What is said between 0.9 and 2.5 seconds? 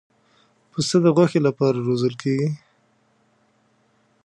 د غوښې لپاره روزل کېږي.